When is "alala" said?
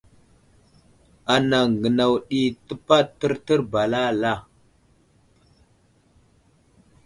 3.85-4.33